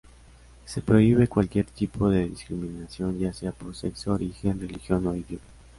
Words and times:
Se 0.65 0.81
prohíbe 0.81 1.27
cualquier 1.27 1.67
tipo 1.67 2.09
de 2.09 2.27
discriminación, 2.27 3.19
ya 3.19 3.33
sea 3.33 3.51
por 3.51 3.75
sexo, 3.75 4.13
origen, 4.15 4.59
religión 4.59 5.05
o 5.05 5.15
idioma. 5.15 5.43